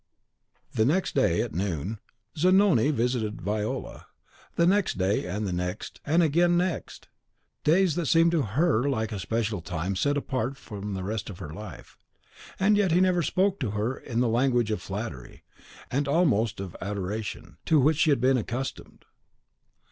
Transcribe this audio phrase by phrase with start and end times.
[0.73, 1.99] The next day, at noon,
[2.35, 4.03] Zanoni visited Viola; and
[4.57, 7.07] the next day and the next and again the next,
[7.63, 11.39] days that to her seemed like a special time set apart from the rest of
[11.39, 11.99] life.
[12.59, 15.43] And yet he never spoke to her in the language of flattery,
[15.91, 19.05] and almost of adoration, to which she had been accustomed.